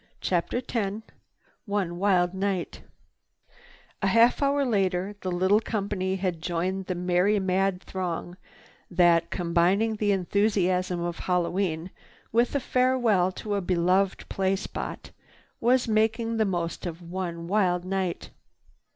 CHAPTER 0.19 0.63
X 0.67 1.03
ONE 1.67 1.99
WILD 1.99 2.33
NIGHT 2.33 2.81
A 4.01 4.07
half 4.07 4.41
hour 4.41 4.65
later 4.65 5.15
the 5.21 5.29
little 5.29 5.59
company 5.59 6.15
had 6.15 6.41
joined 6.41 6.87
the 6.87 6.95
merry 6.95 7.37
mad 7.39 7.83
throng 7.83 8.35
that, 8.89 9.29
combining 9.29 9.97
the 9.97 10.11
enthusiasm 10.11 11.01
of 11.01 11.19
Hallowe'en 11.19 11.91
with 12.31 12.55
a 12.55 12.59
farewell 12.59 13.31
to 13.33 13.53
a 13.53 13.61
beloved 13.61 14.27
play 14.27 14.55
spot, 14.55 15.11
was 15.59 15.87
making 15.87 16.37
the 16.37 16.45
most 16.45 16.87
of 16.87 17.03
one 17.03 17.47
wild 17.47 17.85
night. 17.85 18.31